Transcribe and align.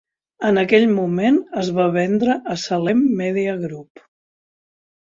En 0.47 0.55
aquell 0.61 0.87
moment, 0.93 1.37
es 1.65 1.69
va 1.81 1.87
vendre 1.99 2.39
a 2.55 2.59
Salem 2.65 3.07
Media 3.21 3.57
Group. 3.69 4.07